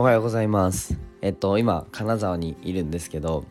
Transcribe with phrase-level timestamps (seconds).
[0.00, 3.44] おはようございますえっと今金沢にいるんですけど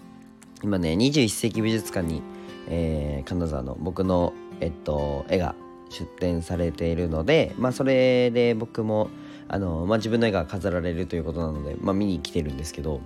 [0.63, 2.23] 今ね21世紀美術館に、
[2.67, 5.53] えー、金沢の僕のえっと絵が
[5.91, 9.11] 出展されているのでまあそれで僕も
[9.47, 12.99] あの、まあ、自分の絵が飾られるということなので、まあ、見に来てるんですけど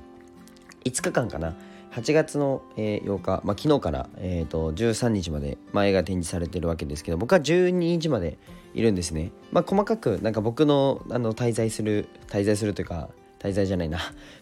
[0.85, 1.53] 5日間かな
[1.91, 8.37] 8月の、え、8日、まあ、昨日から、えーと、13日まで、まあ、絵が展示されてるわけですけど僕は12日まで
[8.73, 9.33] いるんですね。
[9.51, 13.09] まあ、細かくなんか僕のあの滞在する滞在するというか
[13.43, 13.99] 滞在じゃないな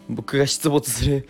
[0.10, 1.28] 僕が出没する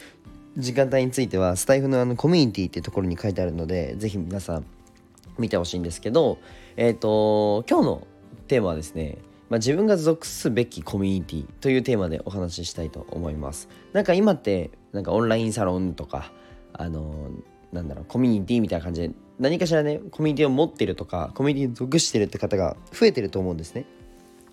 [0.57, 4.65] 時間帯についてはスタイフのあのコミュニティってところに書いてあるのでぜひ皆さん
[5.39, 6.39] 見てほしいんですけど
[6.75, 8.07] えっ、ー、と今日の
[8.47, 9.17] テーマはですね
[9.49, 13.67] まあ、自分が属すべきコミュニティというテーマでお話ししたいと思います。
[13.91, 16.31] なんか今ってなんかオンラインサロンとか
[16.71, 17.29] あの
[17.73, 23.85] なんだろうコミュニティみたいな感じで何かしらねコミュニティを持ってるとかコミュニティに属してるって方が増えてると思うんですね。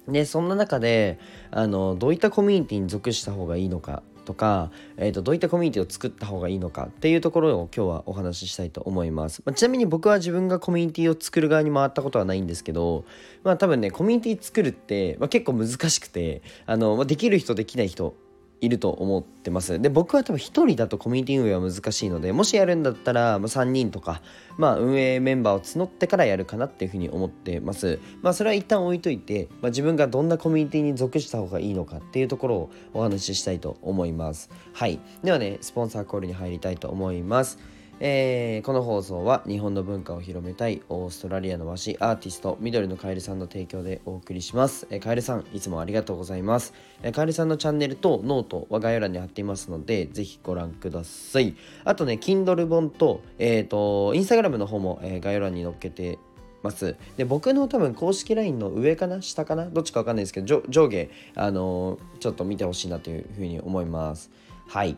[0.09, 1.19] でそんな中で
[1.51, 13.07] あのどういったコミュニティに属した方がいいのかとか、えーと、どういったコミュニティを作った方がいいのかっていうところを今日はお話ししたいと思います、まあ、ちなみに僕は自分がコミュニティを作る側に回ったことはないんですけど
[13.43, 18.15] まあ多分ねコミュニティ作るって、まあ、結構難しくてあの、まあ、できる人できない人
[18.61, 19.81] いると思ってます。
[19.81, 24.21] で、僕は多分1人だとコミュニティ運営は難しいので、もしやるんだったら、ま、3人とか、
[24.57, 28.01] まあ、運営メンバーを募ってからやるかなっていうふうに思ってます。
[28.23, 34.51] まあ、それは一旦置いといて、まあ、自分がどんなコミュニティに属した方がいいのかっていうところをお話ししたいと思います。
[34.73, 34.99] はい。
[35.23, 37.59] ではね、スポンサーコールに入りたいと思います。
[38.01, 51.57] えー、この放送は日本の文化を広めたいオーストラリアの和紙アーティスト緑のカエルさんの提供でお送りします、えー、カエルさんいつもありがとうございます、えー、カエルさんのチャンネルとノートは概要欄に貼っていますのでぜひご覧ください。
[51.85, 56.19] あとね Kindle 本とえっ、ー、と Instagram の方も、えー、概要欄に載っけて
[56.63, 56.97] ます。
[57.17, 59.23] で僕の多分公式 LINE の上かな？
[59.23, 59.67] 下かな？
[59.67, 64.31] どっちかわかんないですけど上下あのー、ちょっと見てほしいなというふうに思います。
[64.69, 64.97] はい。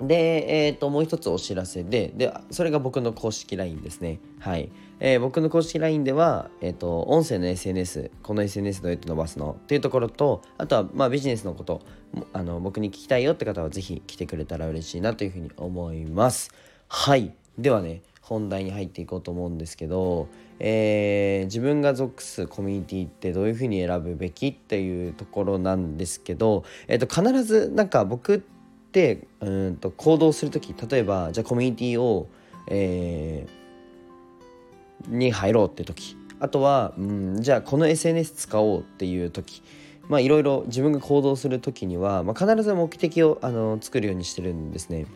[0.00, 4.18] で、えー、ともう一つお知らせででそれが僕の公式 LINE ですね。
[4.40, 11.80] はい、えー、僕の公式 LINE では、えーと、音声の SNS この SNS どうやって伸ばすのっていうところとあとは、まあ、ビジネスのこと
[12.32, 16.50] あの僕に聞きたいよって方は是非来てくれたら嬉しいなというふうに思います。
[16.88, 17.34] はい。
[17.56, 20.28] ではね本題に入っていこうと思うんですけど、
[20.58, 28.44] えー、自分が属すコミュニティってどういうふうに選ぶべきっていうところなんですけど、えー、と必ずなんか僕
[28.94, 32.28] ってうんと行動する時例えばじゃあコミュニティを、
[32.68, 39.62] えー、に入ろうって時あとは、うん、じゃあこの SNS 使おうっていう時
[40.08, 45.06] まあいろいろ自分が行動する時には、まあ、必ず目的をあの作るようにしてるんですね。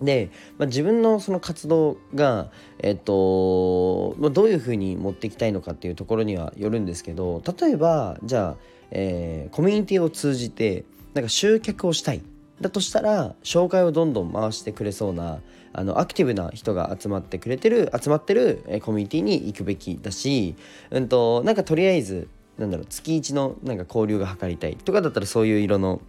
[0.00, 8.56] で、まあ、自分のその活動が、えっとまあ、どういうふうに持っていきたいのかっていうところにはよるんですけど例えばじゃあ、
[8.90, 10.84] えー、コミュニティを通じて
[11.14, 12.22] なんか集客をしたい
[12.60, 15.40] だとしたら紹介をどんどん回してくれそうな
[15.72, 20.54] あのアクティブな人が集まってくれてる集まってるえコミュニティに行くべきだし、
[20.90, 22.28] うんと、なんかとりあえず
[22.58, 26.00] なんだろう月1のなんか交流が図りたいとかだったらそういう色の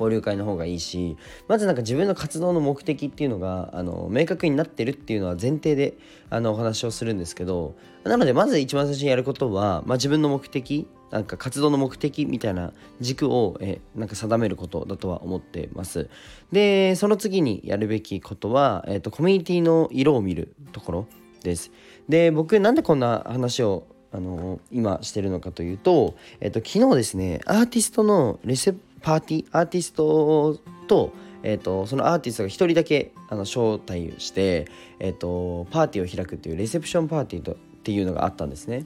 [0.00, 5.98] 交流会の方がいいしまずなんか自分の活動の目的っていうのがあの明確になってるっていうのは前提で
[6.30, 7.74] あのお話をするんですけど
[8.04, 16.08] なのでまず一番最初にやることは、まあ、自分の目的なんか活動の目的みたいな軸をえなんか定めることだとは思ってます。
[16.52, 21.06] でその次にやるべきことは、えーと、コミュニティの色を見るところ
[21.42, 21.72] です。
[22.08, 31.12] で僕なんでこんな話をあの今してるのかというと、えっ、と昨日ですねアーティストのレセパーティーアーティストと
[31.42, 34.66] えーと、そのアーティストが1人だけあの招待して、
[34.98, 38.84] えーと、パーティーを開くっていうレセプションパーティーとっていうのがあったんですね。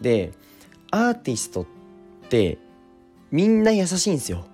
[0.00, 0.32] で
[0.90, 1.66] アーティストっ
[2.28, 2.58] て
[3.30, 4.44] みんな優しいんですよ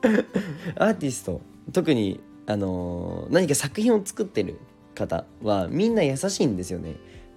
[0.76, 1.40] アーティスト
[1.72, 4.58] 特にあの、何か作品を作ってる
[4.94, 6.96] 方はみんな優しいんですよね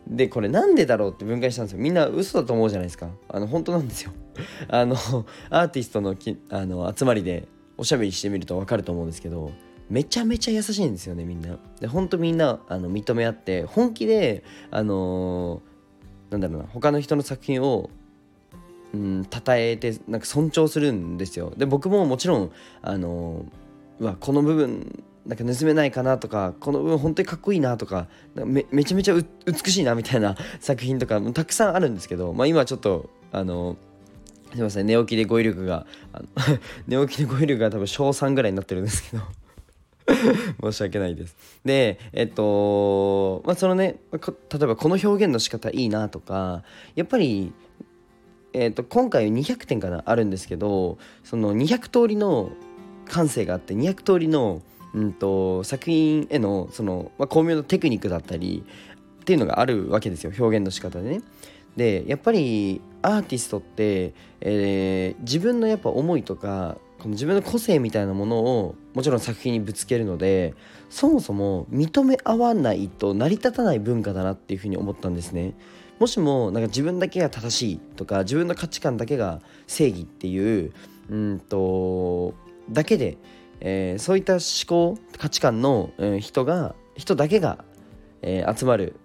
[0.10, 1.80] でこれなんでだろうって分解したんですよ。
[1.80, 3.10] みんな嘘だと思うじゃないですか。
[3.30, 4.12] あの本当なんですよ。
[4.70, 4.96] あの
[5.50, 7.48] アーティストのきあの集まりで
[7.78, 9.52] おしゃべりしてみると分かると思うんですけど
[9.90, 11.60] めちゃめちゃ優しいんですよねみんな。
[11.80, 17.90] で本当みんなあの認め合って本気であのー、なんだろうな他の人の作品を
[18.94, 21.54] うん、称えてなんか尊重するんですよ。
[21.58, 22.52] で僕ももちろん
[22.82, 23.46] あの
[24.00, 29.16] うわこの部分なんか盗めないかなとかこの部分本当にかっこいいなとかめちゃめちゃ
[29.46, 33.76] 美しいなみたいな 作品とかもたくさんあるんですけど、まあ、今ちょっとあの
[34.54, 35.86] すいません寝起きで語彙力が
[36.88, 39.24] 寝起きで語彙力が多分小3ぐらいになってるんですけど
[40.72, 41.36] 申し訳ないです。
[41.66, 46.64] でえっとまあそのね例えばこの表現の仕方いいなとか
[46.96, 47.52] やっぱり
[48.54, 52.50] えーと、今回200点かなあるんですけどその200通りの
[53.08, 54.62] 感性があって200通りの、
[54.98, 58.64] うんと、作品へのその、まあ、巧妙なテクニックだったり
[59.22, 61.22] っていうのがあるわけですよ表現の仕方でね。
[61.76, 70.56] でやっぱりアーティストって、えー、自分のやっぱ思いとかこの自分の個性みたいなものをもちろん作品にぶつけるので
[70.90, 75.54] そもそも認め合わないと成り立たない文化だなっていうふうに思ったんですね。
[76.00, 80.72] もしもなんか自分だけが正しいとか自分の価値観だけが正義っていう
[81.10, 82.34] うんと
[82.72, 83.18] だけで、
[83.60, 87.64] えー、そういった思考価値観の、え人が人だけが、
[88.22, 88.96] えー、集まる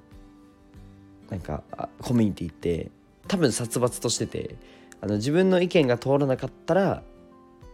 [1.31, 1.63] なんか
[2.01, 2.91] コミュニティって
[3.29, 4.57] 多分殺伐としてて
[5.01, 7.03] あの自分の意見が通らなかったら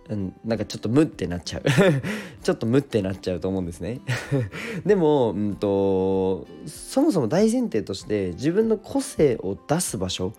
[0.08, 1.62] うん、なんかちょっと無ってなっちゃう。
[2.42, 4.00] ちょっと無ってなっちゃうと思うんですね。
[4.86, 10.32] でも、うんと、そもそも大前提として自分の個性を出す場所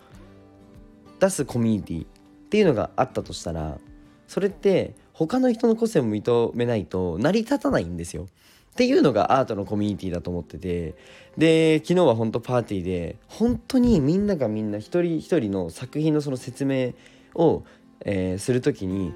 [1.20, 2.06] 出すコミュニティっ
[2.48, 3.78] ていうのがあったとしたら
[4.26, 4.94] それって
[5.26, 8.28] 他の人の個性を認めないと成り立たないんですよ。
[8.72, 10.94] っていうのがアートのコミュニティだと思ってて。
[11.36, 16.92] で昨日は本当パーティーで本当にみんながみんな一人一人の作品のその説明
[17.34, 17.62] を、
[18.00, 19.14] えー、する時に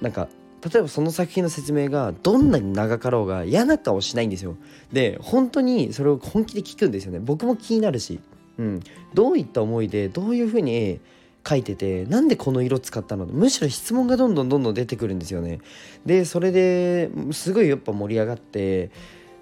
[0.00, 0.28] なんか
[0.62, 4.56] 例えばその作品の説明がどんなに長かろうが嫌な顔しないんですよ。
[4.92, 7.18] で本当にそれを本気で聞くんですよね。
[7.18, 8.20] 僕も気になるし、
[8.58, 8.80] うん、
[9.12, 11.00] どういった思いでどういうふうに
[11.46, 13.26] 書いててなんでこの色使ったの？
[13.26, 15.60] むしろ質問がどんどんどんどん出てくるんですよね。
[16.04, 18.90] でそれですごいやっぱ盛り上がって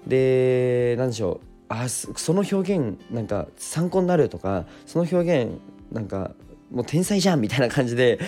[0.05, 1.47] で何でしょう。
[1.67, 5.59] あその表現なんか参考になるとかその表現
[5.91, 6.31] なんか
[6.71, 8.19] もう天才じゃんみたいな感じで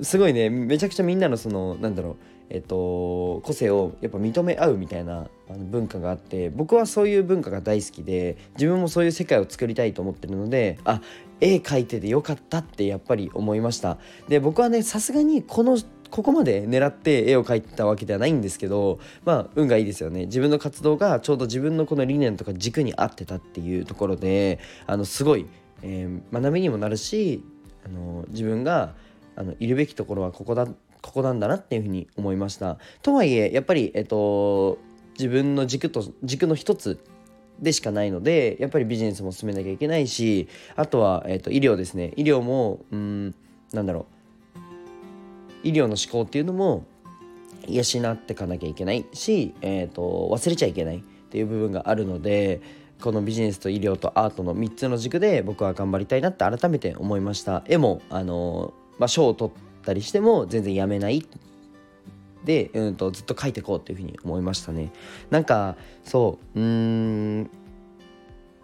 [0.00, 2.16] すごいねめちゃくちゃみんなのそのなんだろう
[2.50, 5.28] えっと、個性をやっぱ認め合うみたいな
[5.70, 11.02] 文化があって僕はそういう文化が大好きで自分もそういう世界を作りたいと思ってるのであ
[11.40, 13.98] 絵描いててよかったってやっぱり思いました。
[14.28, 15.78] で僕はねさすがにこの
[16.10, 20.24] ここまで狙って絵を描いてたわけではないんですけどまあ運がいいですよね。
[20.24, 25.46] 自分の活動がちょうど自分のこの理念とか軸に合ってたっていうところであのすごい、
[25.82, 27.44] えー、学びにもなるし
[27.88, 28.94] あの自分が
[29.36, 30.66] あのいるべきところはここだ
[31.00, 32.78] ここなんだなっていうふうに思いました。
[33.02, 34.78] とはいえやっぱりえっと
[35.18, 37.00] 自分の軸と軸の一つ
[37.60, 42.12] でしかないのでやっぱりビジネスも進めなきゃいけないしあとは、えっと医療ですね。
[42.16, 43.34] 医療もうん
[43.72, 44.06] なんだろ
[44.54, 45.66] う。
[45.66, 46.84] 医療の思考っていうのも
[47.66, 51.00] 養っていかなきゃいけないし、えーと忘れちゃいけないっ
[51.30, 52.60] ていう部分があるので
[53.00, 57.62] このビジネスと医療とアートの3つの軸で僕は頑張りたいなって改めて思いました。
[57.66, 61.24] 絵もあの、まあ、賞を取ったりしても全然やめない。
[62.44, 64.90] で、うんと、ずっと描いていこうっていうふうに思いましたね。
[65.30, 67.50] なんかそううん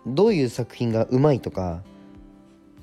[0.07, 1.83] どういう作品がうまいとか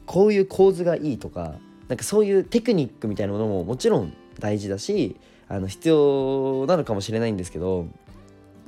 [0.05, 1.55] こういう構図がいいとか
[1.87, 7.87] なんかそういうテクニックみたいなものももちろん大事だしあの必要なのかもしれないんですけど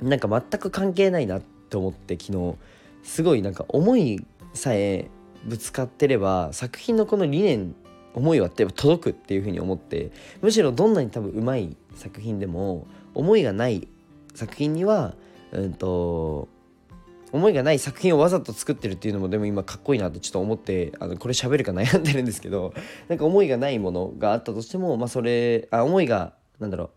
[0.00, 2.54] なんか全く関係ないなって思って昨日
[3.02, 4.24] すごいなんか思い
[4.54, 5.10] さえ
[5.44, 7.74] ぶつかってれば作品のこの理念
[8.14, 13.88] 思いは届くっていうふうに思ってむしろどんなに多分うまい作品でも思いがない
[14.34, 15.14] 作品には
[15.52, 16.48] うんと
[17.32, 22.72] 思いがない作品をわざと作ってるっていうのもでも今かっこいいなってちょっと思ってあのこれ喋るか悩んでるんですけど
[23.08, 26.90] なんか思いがないものがあったとしてもまあそれあ思いがなんだろう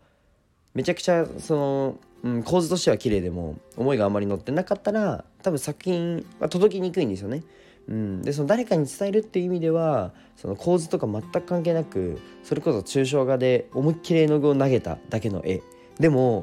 [0.74, 7.42] めちゃくちゃそのうん、構図としては綺麗でも思いがあまり乗ってなかったら多分作品は届きにくいんですよね。
[7.88, 15.62] うん、でその誰かに伝えるっていう意味ではその構図とか全く関係なくそれこそ抽象画で思いっきり絵の具を投げただけの絵
[15.98, 16.42] でも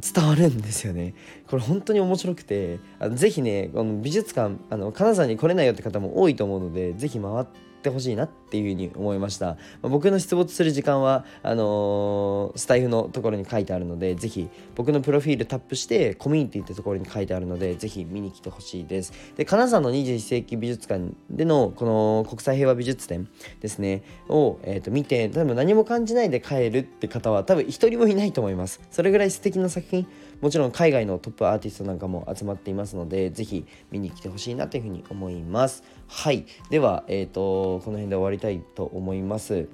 [0.00, 1.14] 伝わるんですよね
[1.46, 19.12] これ本当に面白くてあのぜひねこの美術館あの金沢に来れないよって方も多いと思うのでぜひ回ってってほしいなっていうふに思いました、ま、僕の出没する時間はあのー、スタイフのところに書いてあるのでぜひ僕のプロフィールタップしてコミュニティってところに書いてあるのでぜひ見に来てほしいです。
[19.36, 23.28] で金沢の21世紀美術館でのこの国際平和美術展
[23.60, 28.80] ですねを、えー、と見て多分何も感じないで帰るって方は多分一人もいないと思います。
[28.90, 30.06] それぐらい素敵な作品
[30.40, 35.82] もちろん海外のトップアーティストなんかも集まっていますのでぜひ見に来てほしいなというふうに思います。
[36.08, 36.46] はい。
[36.70, 37.46] では、えーと、
[37.84, 39.68] この辺で終わりたいと思います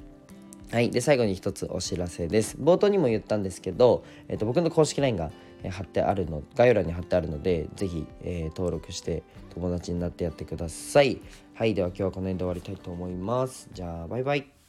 [0.72, 2.56] はい、で最後に一つお知らせです。
[2.58, 5.30] 冒頭にも言ったんですけど、えーと、僕の公式 LINE が
[5.70, 11.20] 貼ってあるの概要欄に貼ってあるので是非、えー、登録して友達になってやってください。
[11.52, 13.68] はい、では今日はこの辺で終わりたいと思います。
[13.74, 14.61] じゃあバイバイ。